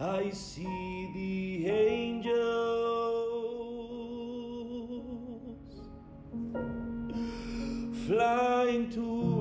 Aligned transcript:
I 0.00 0.30
see 0.30 1.10
the 1.14 1.68
angels 1.68 2.34
flying 8.06 8.90
to 8.90 9.33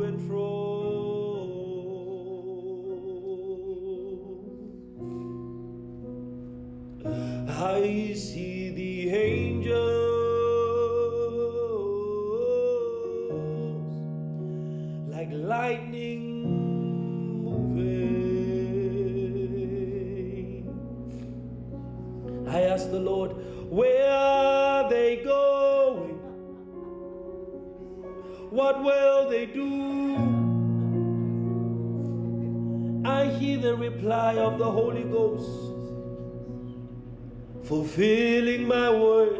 fulfilling 37.63 38.67
my 38.67 38.89
word. 38.89 39.39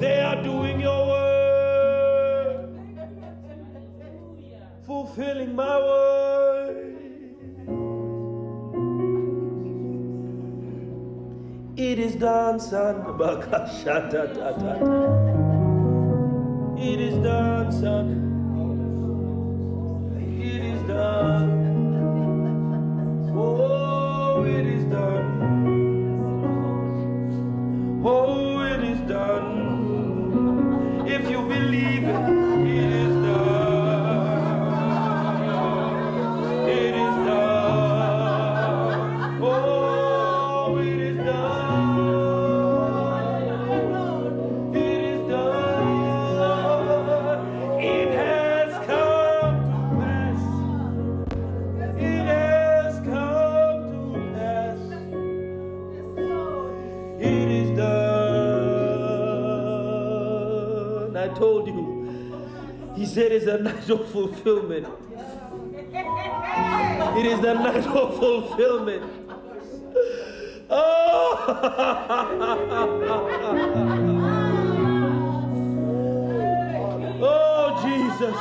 They 0.00 0.20
are 0.20 0.42
doing 0.42 0.80
your 0.80 1.06
word, 1.06 2.68
fulfilling 4.86 5.56
my 5.56 5.78
word. 5.78 6.28
It 11.76 11.98
is 11.98 12.14
done, 12.16 12.60
son. 12.60 12.96
It 16.78 17.00
is 17.00 17.14
done, 17.22 17.72
son. 17.72 18.06
It 20.40 20.64
is 20.64 20.82
done. 20.88 21.47
I 61.18 61.28
told 61.28 61.66
you. 61.66 61.98
He 62.94 63.04
said 63.04 63.32
it's 63.32 63.46
a 63.46 63.58
night 63.58 63.90
of 63.90 64.08
fulfillment. 64.10 64.86
It 67.18 67.26
is 67.26 67.40
the 67.40 67.54
night 67.54 67.86
of 67.86 68.18
fulfillment. 68.18 69.02
Oh, 70.70 71.44
oh 77.22 77.80
Jesus. 77.82 78.36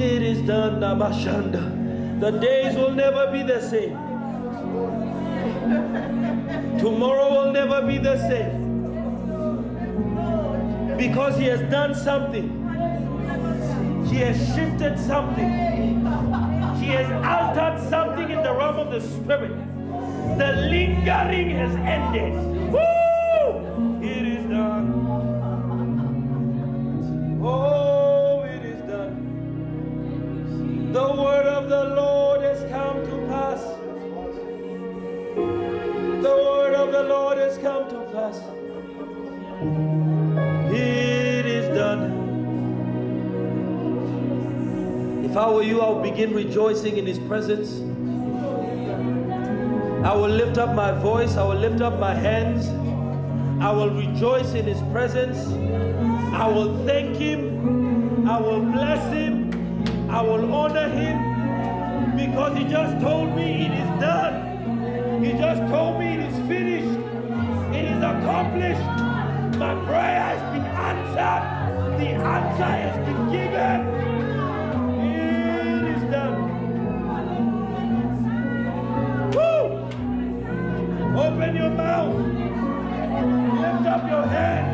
It 0.00 0.22
is 0.22 0.42
done, 0.46 0.80
Namashanda. 0.80 2.20
The 2.20 2.30
days 2.30 2.76
will 2.76 2.92
never 2.92 3.32
be 3.32 3.42
the 3.42 3.60
same. 3.60 4.03
Tomorrow 6.84 7.30
will 7.32 7.50
never 7.50 7.80
be 7.86 7.96
the 7.96 8.18
same. 8.28 8.60
Because 10.98 11.38
He 11.38 11.46
has 11.46 11.62
done 11.70 11.94
something. 11.94 12.46
He 14.10 14.16
has 14.16 14.36
shifted 14.54 14.98
something. 15.00 15.48
He 16.76 16.88
has 16.92 17.10
altered 17.24 17.88
something 17.88 18.28
in 18.28 18.42
the 18.42 18.52
realm 18.52 18.76
of 18.76 18.90
the 18.90 19.00
Spirit. 19.00 19.56
The 20.36 20.52
lingering 20.68 21.56
has 21.56 21.74
ended. 21.76 22.34
Woo! 22.70 22.93
Has 37.54 37.62
come 37.62 37.88
to 37.88 38.00
pass. 38.12 38.38
It 40.72 41.46
is 41.46 41.76
done. 41.76 42.22
If 45.24 45.36
I 45.36 45.50
were 45.50 45.62
you, 45.62 45.80
I 45.80 45.90
would 45.90 46.02
begin 46.02 46.34
rejoicing 46.34 46.96
in 46.96 47.06
His 47.06 47.18
presence. 47.20 47.80
I 50.04 50.14
will 50.14 50.28
lift 50.28 50.58
up 50.58 50.74
my 50.74 50.92
voice, 50.92 51.36
I 51.36 51.44
will 51.44 51.58
lift 51.58 51.80
up 51.80 51.98
my 51.98 52.14
hands, 52.14 52.68
I 53.62 53.72
will 53.72 53.90
rejoice 53.90 54.52
in 54.54 54.66
His 54.66 54.80
presence. 54.92 55.38
I 56.34 56.48
will 56.48 56.84
thank 56.84 57.16
Him, 57.16 58.28
I 58.28 58.40
will 58.40 58.60
bless 58.60 59.12
Him, 59.12 59.50
I 60.10 60.20
will 60.20 60.52
honor 60.52 60.88
Him 60.88 62.16
because 62.16 62.58
He 62.58 62.64
just 62.64 63.00
told 63.00 63.34
me 63.34 63.66
it 63.66 63.72
is 63.72 64.00
done. 64.00 64.54
He 65.24 65.32
just 65.32 65.62
told 65.72 65.98
me 65.98 66.14
it 66.14 66.20
is 66.20 66.36
finished, 66.46 66.63
accomplished. 68.34 68.82
My 69.58 69.74
prayer 69.86 70.20
has 70.20 70.42
been 70.52 70.66
answered, 70.66 71.44
the 72.00 72.08
answer 72.08 72.64
has 72.64 72.96
been 73.06 73.22
given. 73.30 73.78
It 75.06 75.84
is 75.96 76.02
done. 76.10 76.36
Woo! 79.30 79.62
Open 81.16 81.50
your 81.54 81.70
mouth. 81.70 82.16
Lift 83.60 83.86
up 83.86 84.02
your 84.10 84.26
hands. 84.26 84.73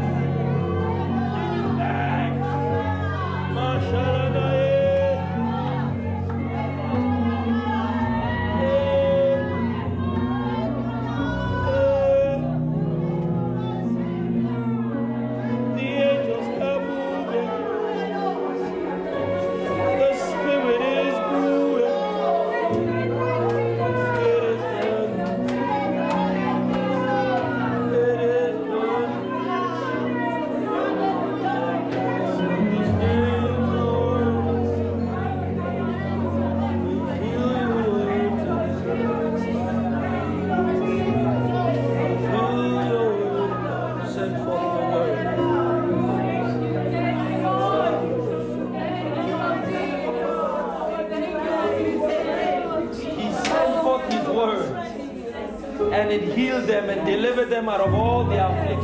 de 57.50 57.60
Marobó, 57.60 58.24
de 58.30 58.38
Aflicción. 58.38 58.79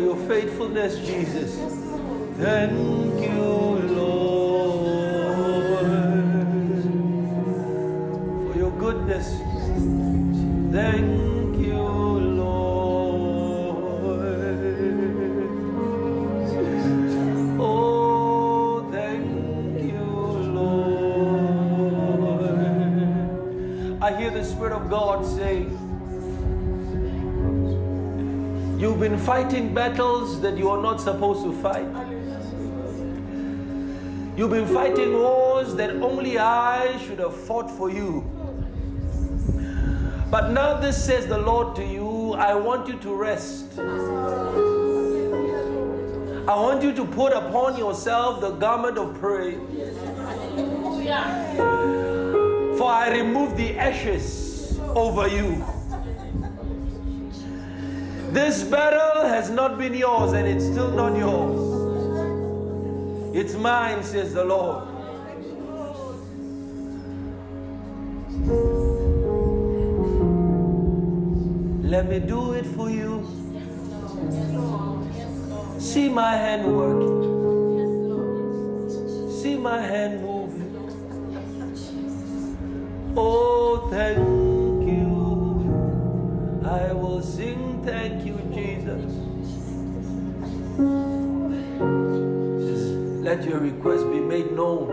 For 0.00 0.06
your 0.06 0.16
faithfulness, 0.28 0.96
Jesus. 1.06 1.56
Thank 2.38 3.20
you, 3.20 3.42
Lord, 3.94 5.10
for 8.50 8.58
your 8.58 8.70
goodness. 8.78 9.28
Thank 10.72 11.09
fighting 29.20 29.74
battles 29.74 30.40
that 30.40 30.56
you 30.56 30.70
are 30.70 30.80
not 30.82 31.00
supposed 31.00 31.44
to 31.44 31.52
fight. 31.60 31.86
You've 34.36 34.50
been 34.50 34.66
fighting 34.66 35.12
wars 35.12 35.74
that 35.74 35.90
only 35.96 36.38
I 36.38 36.96
should 36.98 37.18
have 37.18 37.36
fought 37.36 37.70
for 37.70 37.90
you. 37.90 38.24
But 40.30 40.52
now, 40.52 40.78
this 40.80 41.04
says 41.04 41.26
the 41.26 41.38
Lord 41.38 41.74
to 41.76 41.84
you 41.84 42.34
I 42.34 42.54
want 42.54 42.86
you 42.88 42.98
to 43.00 43.14
rest. 43.14 43.78
I 46.48 46.54
want 46.54 46.82
you 46.82 46.92
to 46.94 47.04
put 47.04 47.32
upon 47.32 47.76
yourself 47.76 48.40
the 48.40 48.52
garment 48.52 48.96
of 48.96 49.18
praise. 49.18 49.58
For 52.78 52.88
I 52.88 53.10
remove 53.10 53.56
the 53.56 53.76
ashes 53.76 54.78
over 54.94 55.28
you. 55.28 55.64
This 58.32 58.62
battle 58.62 59.26
has 59.26 59.50
not 59.50 59.76
been 59.76 59.92
yours 59.92 60.32
and 60.34 60.46
it's 60.46 60.64
still 60.64 60.92
not 60.92 61.16
yours. 61.16 61.58
It's 63.34 63.54
mine, 63.54 64.04
says 64.04 64.34
the 64.34 64.44
Lord. 64.44 64.86
Let 71.82 72.08
me 72.08 72.20
do 72.20 72.52
it 72.52 72.66
for 72.66 72.88
you. 72.88 73.26
See 75.80 76.08
my 76.08 76.36
hand 76.36 76.76
working. 76.76 77.30
See 79.42 79.56
my 79.56 79.80
hand 79.80 80.22
moving. 80.22 80.70
Oh, 83.16 83.88
thank 83.90 84.18
you. 84.18 84.39
Let 93.30 93.44
your 93.44 93.60
request 93.60 94.10
be 94.10 94.18
made 94.18 94.50
known 94.50 94.88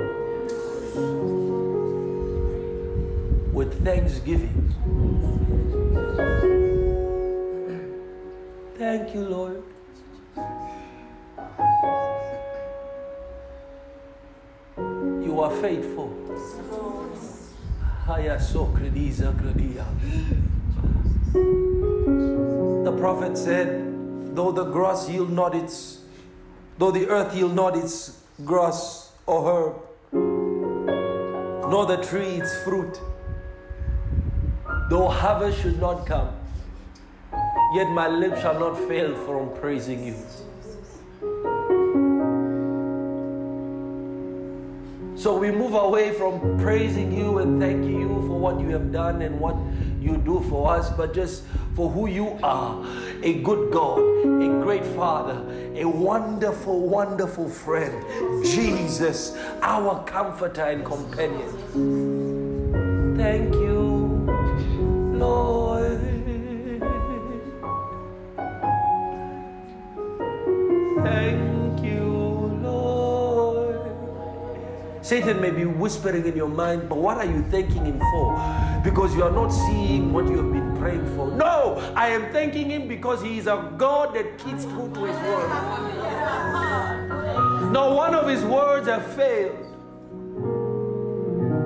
with 3.51 3.83
thanksgiving. 3.83 4.75
Thank 8.77 9.15
you, 9.15 9.21
Lord. 9.21 9.63
You 15.25 15.39
are 15.41 15.49
faithful. 15.59 16.09
The 22.83 22.97
prophet 22.99 23.35
said, 23.35 24.35
though 24.35 24.51
the 24.51 24.65
grass 24.65 25.09
yield 25.09 25.31
not 25.31 25.55
its, 25.55 26.01
though 26.77 26.91
the 26.91 27.09
earth 27.09 27.35
yield 27.35 27.55
not 27.55 27.75
its 27.75 28.25
grass 28.45 29.11
or 29.25 29.43
herb, 29.49 29.75
nor 31.71 31.85
the 31.87 31.97
tree 31.97 32.39
its 32.39 32.63
fruit, 32.63 32.99
though 34.89 35.07
harvest 35.07 35.61
should 35.61 35.79
not 35.79 36.05
come, 36.05 36.29
yet 37.73 37.89
my 37.89 38.07
lips 38.07 38.41
shall 38.41 38.59
not 38.59 38.77
fail 38.87 39.15
from 39.25 39.53
praising 39.59 40.05
you. 40.05 40.15
So 45.15 45.35
we 45.35 45.49
move 45.49 45.73
away 45.73 46.13
from 46.13 46.59
praising 46.59 47.11
you 47.11 47.39
and 47.39 47.59
thanking 47.59 47.99
you 47.99 48.07
for 48.27 48.39
what 48.39 48.59
you 48.59 48.69
have 48.69 48.91
done 48.91 49.23
and 49.23 49.39
what 49.39 49.55
you 50.07 50.17
do 50.17 50.39
for 50.49 50.71
us, 50.71 50.89
but 50.89 51.13
just 51.13 51.43
for 51.75 51.89
who 51.89 52.07
you 52.07 52.39
are. 52.41 52.83
A 53.23 53.33
good 53.41 53.71
God, 53.71 53.99
a 53.99 54.49
great 54.63 54.85
Father, 54.85 55.37
a 55.75 55.85
wonderful, 55.85 56.87
wonderful 56.87 57.49
friend, 57.49 57.93
Jesus, 58.43 59.37
our 59.61 60.03
comforter 60.05 60.63
and 60.63 60.85
companion. 60.85 61.49
Thank 63.17 63.53
you, 63.55 63.66
Satan 75.07 75.39
may 75.39 75.51
be 75.51 75.63
whispering 75.63 76.25
in 76.25 76.35
your 76.35 76.49
mind, 76.49 76.89
but 76.89 76.97
what 76.97 77.15
are 77.15 77.23
you 77.23 77.41
thanking 77.49 77.85
him 77.85 77.97
for? 78.11 78.35
Because 78.83 79.15
you 79.15 79.23
are 79.23 79.31
not 79.31 79.51
seeing 79.51 80.11
what 80.11 80.27
you 80.27 80.35
have 80.35 80.51
been 80.51 80.75
praying 80.75 81.05
for. 81.15 81.31
No, 81.31 81.77
I 81.95 82.09
am 82.09 82.29
thanking 82.33 82.69
him 82.69 82.89
because 82.89 83.21
he 83.21 83.37
is 83.37 83.47
a 83.47 83.73
God 83.77 84.13
that 84.15 84.37
keeps 84.37 84.65
true 84.65 84.91
to 84.93 85.05
his 85.05 85.15
word. 85.15 85.47
No 87.71 87.93
one 87.95 88.13
of 88.13 88.27
his 88.27 88.43
words 88.43 88.89
have 88.89 89.05
failed. 89.15 89.55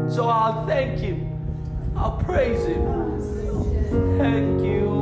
So 0.07 0.27
I'll 0.29 0.67
thank 0.67 1.00
him. 1.00 1.27
I'll 1.98 2.17
praise 2.17 2.63
him. 2.67 2.86
Thank 4.19 4.62
you, 4.62 5.00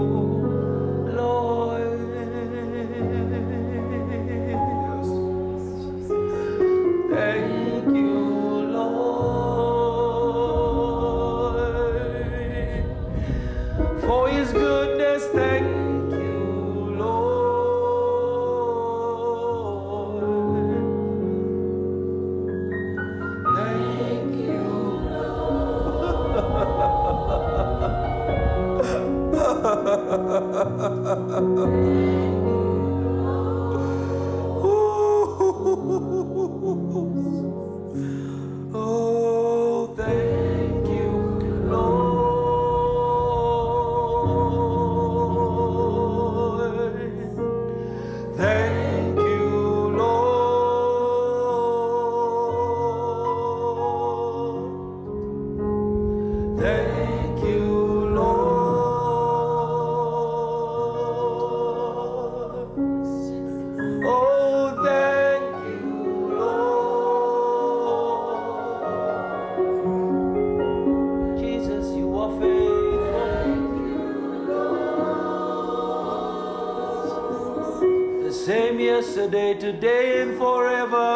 same 78.80 78.86
yesterday, 78.86 79.54
today, 79.54 80.22
and 80.22 80.38
forever. 80.38 81.10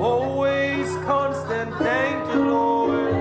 Always 0.00 0.88
constant. 1.04 1.74
Thank 1.78 2.34
you, 2.34 2.40
Lord. 2.50 3.12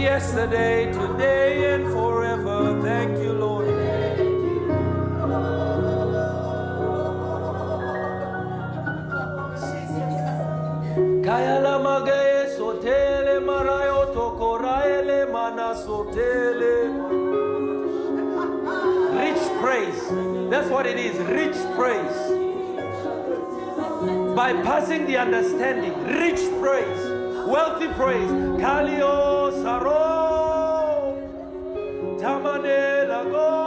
Yesterday, 0.00 0.92
today, 0.92 1.75
Rich 19.12 19.44
praise. 19.60 20.02
That's 20.50 20.68
what 20.70 20.86
it 20.86 20.98
is. 20.98 21.16
Rich 21.18 21.56
praise. 21.76 22.18
Bypassing 24.36 25.06
the 25.06 25.16
understanding. 25.16 25.92
Rich 26.04 26.40
praise. 26.60 27.02
Wealthy 27.46 27.88
praise. 27.94 28.30
Kalio 28.60 29.52
saro. 29.62 31.16
Tamane 32.20 33.08
lago. 33.08 33.66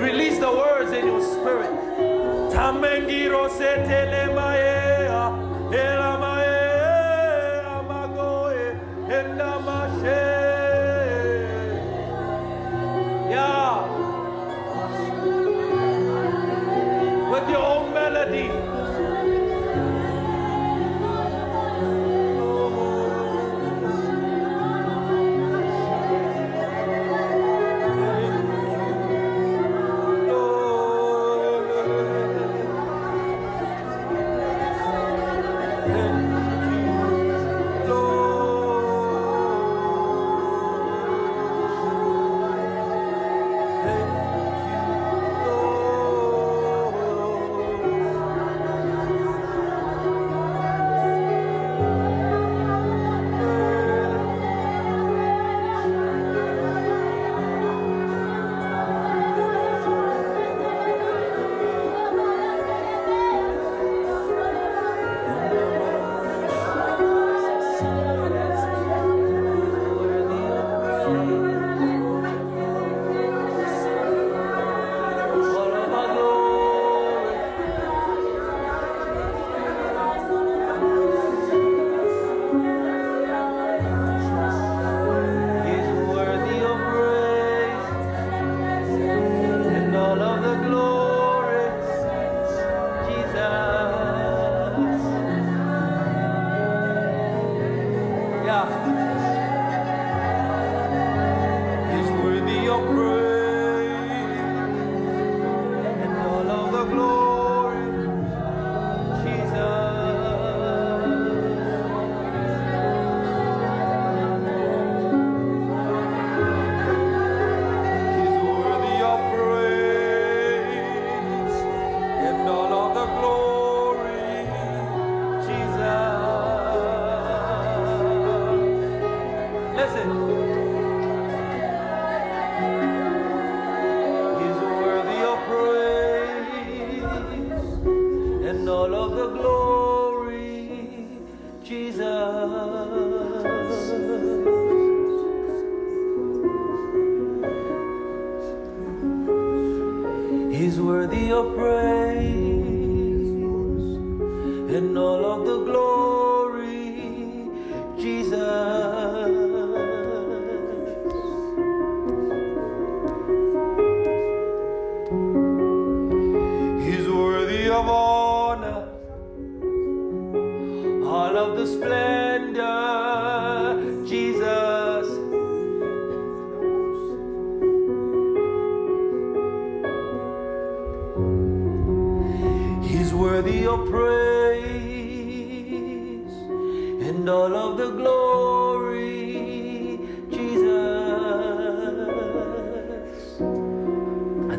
Release 0.00 0.38
the 0.38 0.50
words 0.50 0.92
in 0.92 1.06
your 1.06 1.22
spirit. 1.22 1.89
Tamengiro 2.60 3.48
setele 3.48 4.24
maea, 4.36 5.22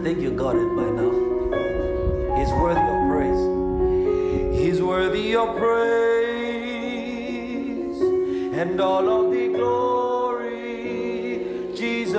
think 0.04 0.20
you 0.20 0.32
got 0.32 0.56
it 0.56 0.76
by 0.76 0.90
now. 1.00 1.12
He's 2.38 2.52
worthy 2.54 2.82
of 2.82 3.10
praise. 3.12 3.44
He's 4.60 4.82
worthy 4.82 5.36
of 5.36 5.56
praise 5.58 6.02
and 8.62 8.82
all 8.82 9.08
of 9.08 9.32
the 9.32 9.48
glory, 9.50 10.56
Jesus. 11.76 12.18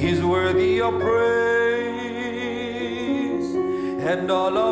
He's 0.00 0.22
worthy 0.22 0.80
of 0.80 1.00
praise 1.00 1.94
and 4.12 4.30
all 4.30 4.56
of 4.56 4.63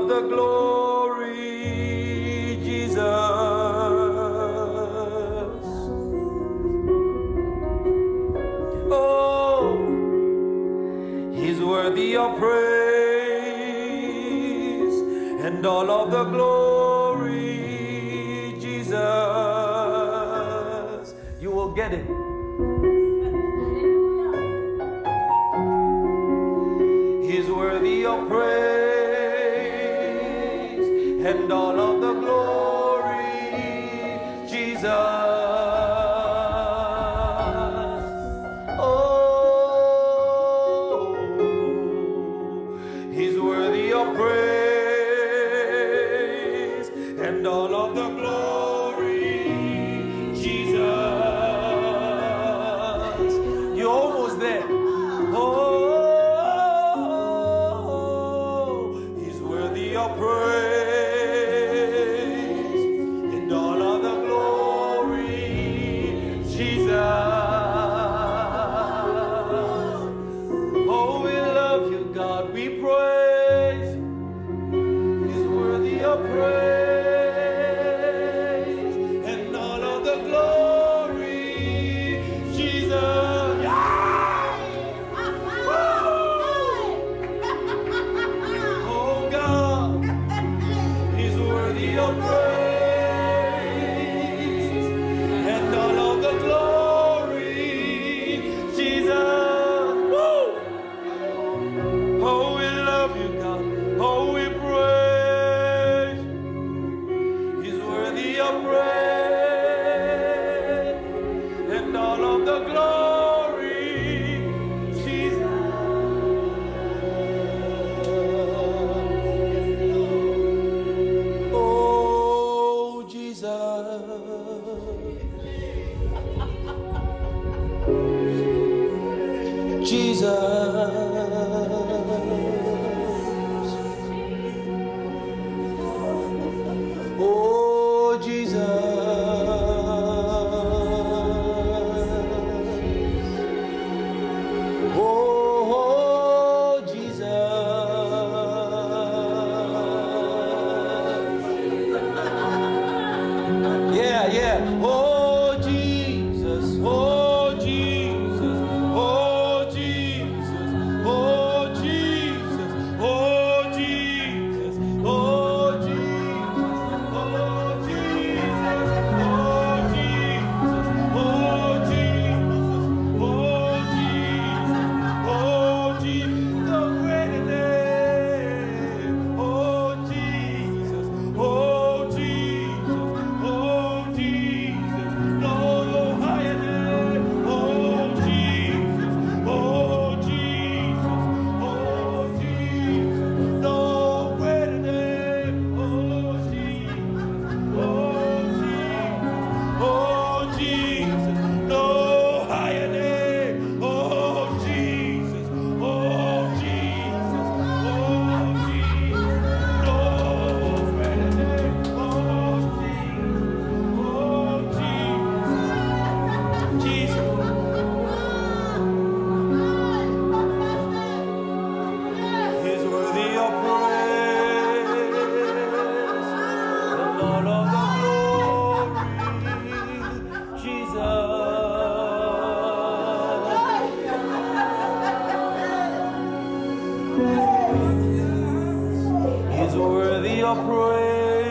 is 239.65 239.75
worthy 239.77 240.43
of 240.43 240.57
praise 240.67 241.43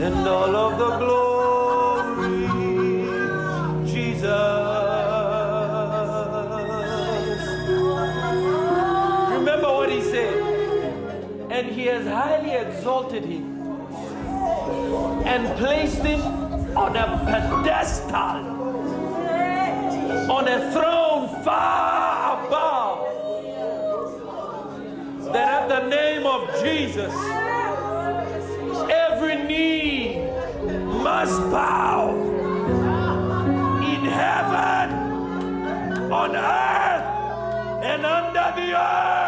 and 0.00 0.28
all 0.28 0.56
of 0.56 0.78
the 0.78 0.90
glory, 0.98 2.46
Jesus. 3.84 4.30
Remember 9.32 9.72
what 9.72 9.90
he 9.90 10.00
said, 10.02 10.34
and 11.50 11.66
he 11.66 11.86
has 11.86 12.06
highly 12.06 12.52
exalted 12.52 13.24
him 13.24 13.44
and 15.26 15.58
placed 15.58 16.02
him 16.02 16.20
on 16.76 16.96
a 16.96 17.06
pedestal, 17.26 18.38
on 20.30 20.46
a 20.46 20.72
throne 20.72 21.28
far 21.44 21.97
Jesus, 26.62 27.14
every 28.90 29.36
knee 29.44 30.26
must 31.02 31.40
bow 31.52 32.14
in 33.82 34.04
heaven, 34.04 34.92
on 36.12 36.34
earth, 36.34 37.04
and 37.84 38.04
under 38.04 38.52
the 38.60 38.74
earth. 38.76 39.18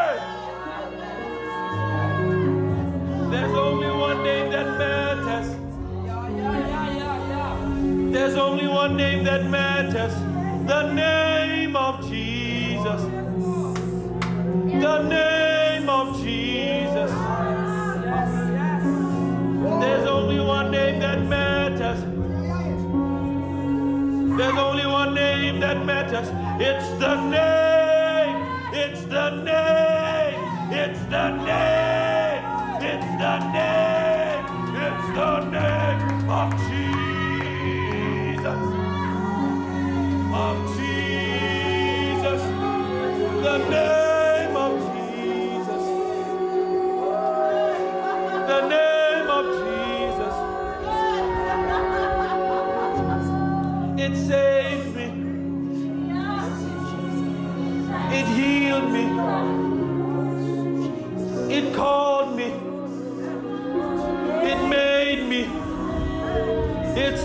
There's 3.31 3.55
only 3.57 3.91
one 3.91 4.23
name 4.25 4.51
that 4.51 4.79
matters. 4.79 5.57
There's 8.13 8.35
only 8.35 8.67
one 8.67 8.97
name 8.97 9.25
that 9.25 9.45
matters. 9.49 10.15
The 10.67 10.93
name 10.93 11.77
of 11.77 12.01
Jesus. 12.09 13.03
The 14.83 15.03
name 15.03 15.40
There's 24.41 24.57
only 24.57 24.87
one 24.87 25.13
name 25.13 25.61
that 25.61 25.85
matters. 25.85 26.31
It's 26.59 26.89
the 26.99 27.15
name. 27.29 28.37
It's 28.73 29.03
the 29.05 29.29
name. 29.45 30.73
It's 30.73 31.01
the 31.11 31.29
name. 31.45 32.43
It's 32.81 33.11
the 33.21 33.39
name. 33.53 34.47
It's 34.87 35.07
the 35.19 35.41
name 35.45 36.31
of 36.31 36.51
Jesus. 36.71 38.63
Of 40.33 40.57
Jesus. 40.79 42.43
The 43.45 43.59
name. 43.69 44.00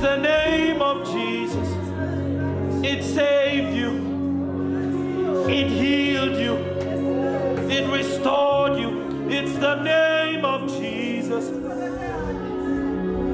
the 0.05 0.17
name 0.17 0.83
of 0.83 0.97
Jesus. 1.11 1.67
It 2.85 3.03
saved 3.03 3.75
you. 3.75 3.93
It 5.49 5.67
healed 5.67 6.37
you. 6.37 6.55
It 7.75 7.89
restored 7.91 8.79
you. 8.79 8.91
It's 9.29 9.53
the 9.53 9.81
name 9.81 10.45
of 10.45 10.69
Jesus. 10.79 11.45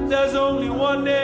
There's 0.08 0.34
only 0.34 0.70
one 0.70 1.04
name. 1.04 1.21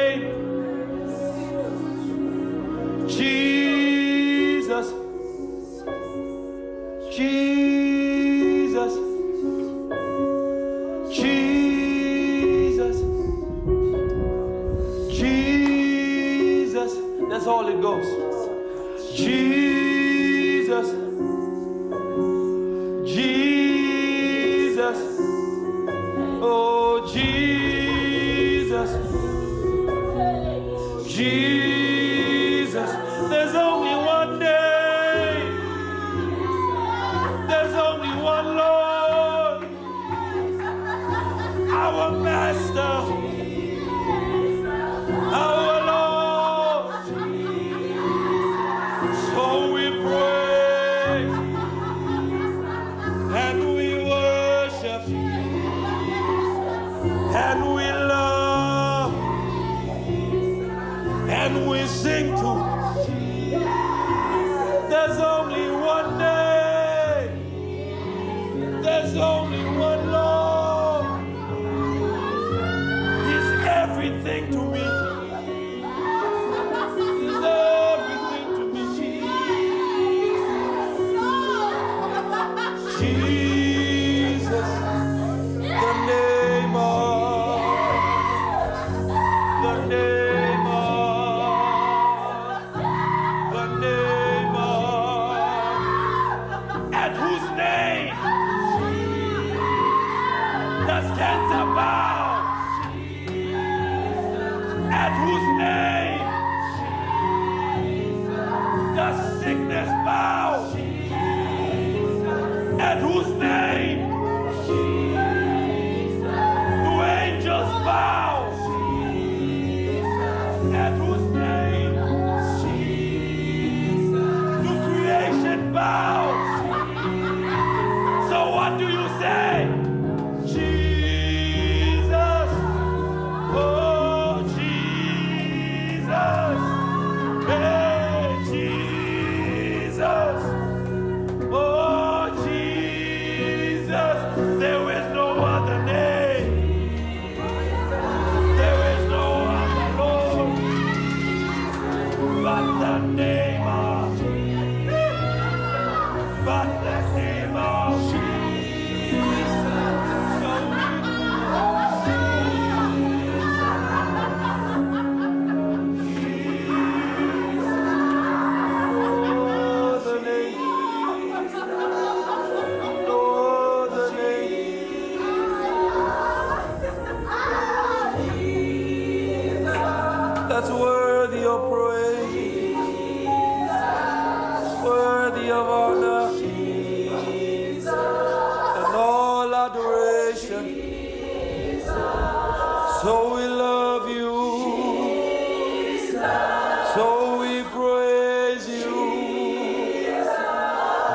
only 69.20 69.67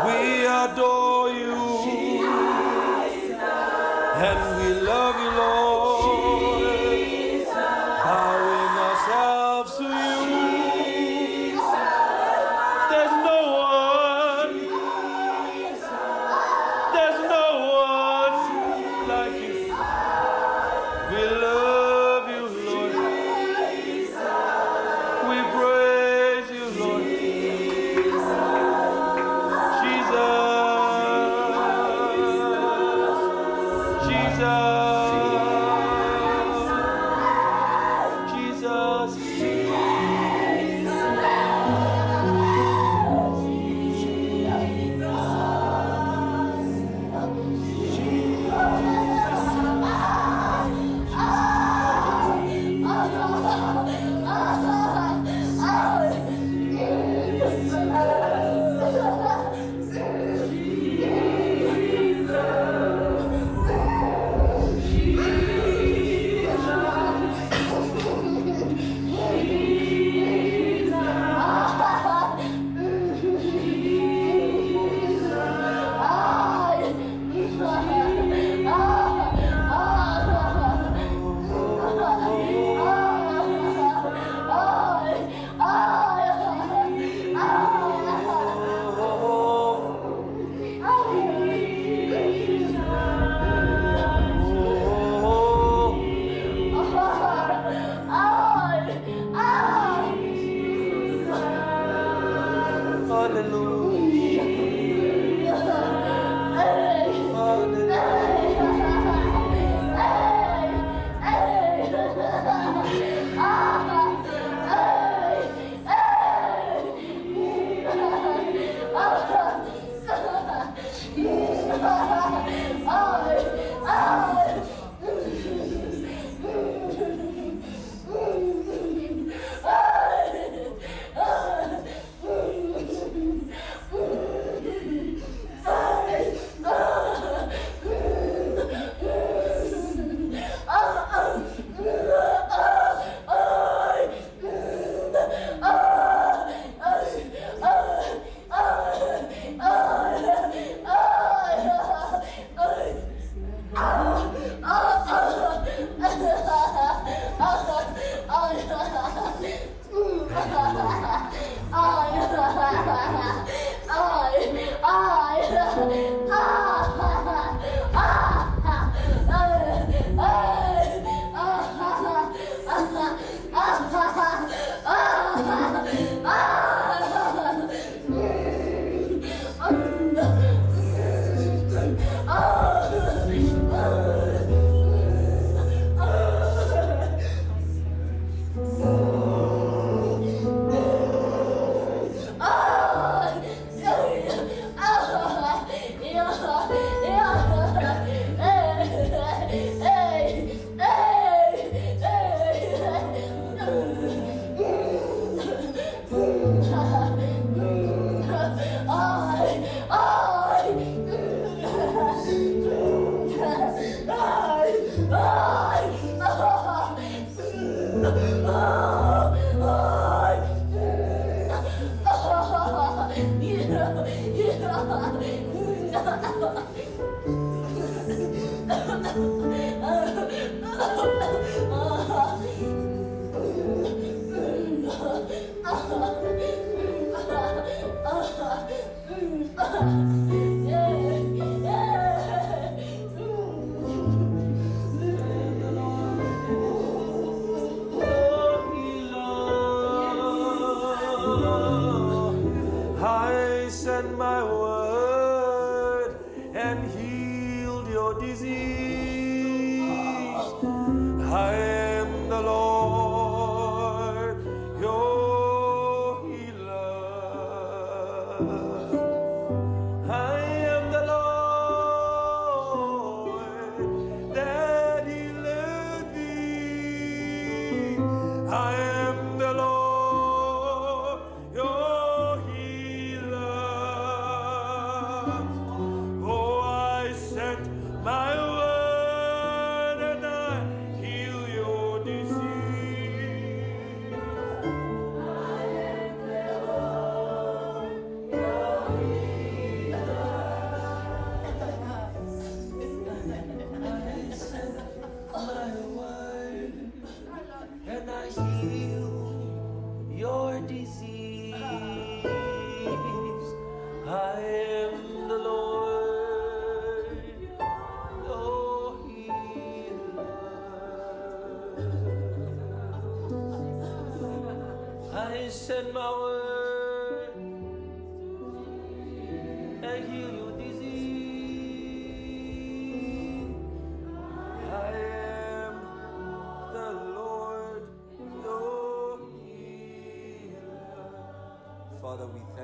We 0.05 0.45
adore 0.45 1.29
you. 1.29 1.53
And 4.15 4.52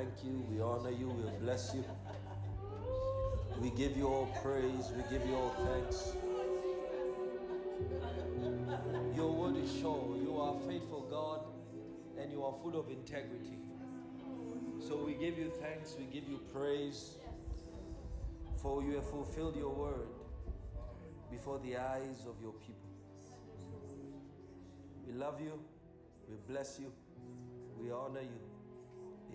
thank 0.09 0.23
you, 0.25 0.45
we 0.49 0.61
honor 0.61 0.91
you, 0.91 1.09
we 1.09 1.29
bless 1.39 1.73
you. 1.73 1.83
We 3.61 3.69
give 3.71 3.97
you 3.97 4.07
all 4.07 4.27
praise, 4.41 4.91
we 4.95 5.03
give 5.09 5.27
you 5.27 5.35
all 5.35 5.53
thanks. 5.65 6.13
Your 9.15 9.31
word 9.31 9.57
is 9.57 9.71
sure, 9.71 10.17
you 10.21 10.39
are 10.39 10.55
faithful, 10.67 11.07
God, 11.09 11.41
and 12.21 12.31
you 12.31 12.43
are 12.43 12.53
full 12.61 12.79
of 12.79 12.89
integrity. 12.89 13.57
So 14.79 15.03
we 15.03 15.13
give 15.13 15.37
you 15.37 15.51
thanks, 15.61 15.95
we 15.99 16.05
give 16.05 16.27
you 16.27 16.39
praise, 16.53 17.15
for 18.61 18.81
you 18.81 18.95
have 18.95 19.09
fulfilled 19.09 19.57
your 19.57 19.73
word 19.73 20.07
before 21.29 21.59
the 21.59 21.77
eyes 21.77 22.25
of 22.27 22.41
your 22.41 22.53
people. 22.53 22.89
We 25.05 25.13
love 25.13 25.41
you, 25.41 25.59
we 26.29 26.35
bless 26.47 26.79
you, 26.79 26.91
we 27.79 27.91
honor 27.91 28.21
you. 28.21 28.48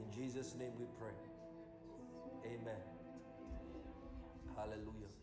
In 0.05 0.13
Jesus' 0.13 0.55
name 0.59 0.73
we 0.79 0.87
pray. 0.99 1.17
Amen. 2.47 2.83
Hallelujah. 4.57 5.14